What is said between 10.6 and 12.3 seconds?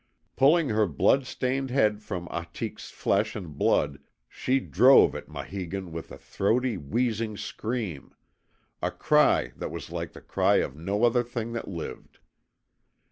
no other thing that lived.